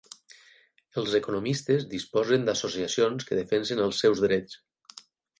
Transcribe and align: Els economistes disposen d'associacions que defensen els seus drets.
Els 1.01 1.17
economistes 1.17 1.83
disposen 1.91 2.47
d'associacions 2.47 3.27
que 3.27 3.37
defensen 3.41 3.83
els 3.89 4.01
seus 4.05 4.23
drets. 4.25 4.57